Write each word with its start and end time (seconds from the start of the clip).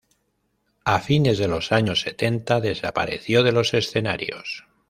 A 0.83 0.99
fines 0.99 1.37
de 1.37 1.47
los 1.47 1.71
años 1.71 2.01
setenta 2.01 2.59
desapareció 2.59 3.43
de 3.43 3.51
los 3.51 3.75
escenarios. 3.75 4.65